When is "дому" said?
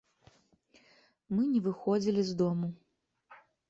2.43-2.67